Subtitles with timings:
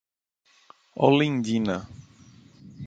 [1.05, 1.75] Olindina